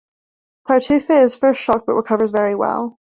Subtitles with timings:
[0.67, 2.97] Tartuffe is at first shocked but recovers very well.